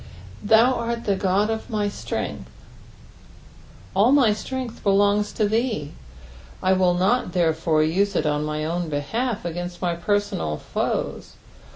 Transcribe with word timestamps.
"TAou 0.43 0.73
art 0.77 1.05
the 1.05 1.13
Ood 1.13 1.19
qf 1.21 1.69
my 1.69 1.85
ttrengtk." 1.87 2.45
All 3.95 4.11
my 4.11 4.31
ttrength 4.31 4.81
belongs 4.81 5.31
to 5.33 5.47
thee— 5.47 5.91
I 6.63 6.73
wilV 6.73 6.97
not, 6.97 7.33
therefore, 7.33 7.83
use 7.83 8.15
it 8.15 8.25
on 8.25 8.43
my 8.43 8.65
own 8.65 8.89
behalf 8.89 9.45
against 9.45 9.79
my 9.79 9.93
personal 9.93 10.59
toes. 10.73 11.33